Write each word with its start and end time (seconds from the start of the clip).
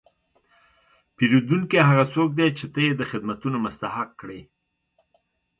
پیرودونکی 1.15 1.77
هغه 1.89 2.05
څوک 2.13 2.29
دی 2.37 2.47
چې 2.57 2.65
ته 2.73 2.79
یې 2.85 2.91
د 2.97 3.01
خدمتو 3.11 3.47
مستحق 3.65 4.09
کړې. 4.21 4.41